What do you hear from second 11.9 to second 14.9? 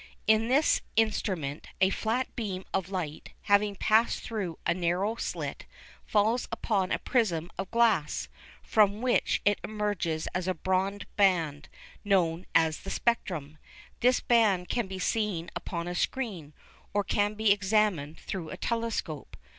known as the "spectrum." This band can